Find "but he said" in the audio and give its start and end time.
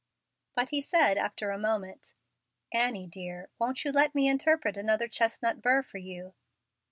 0.55-1.19